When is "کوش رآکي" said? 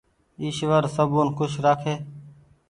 1.37-1.93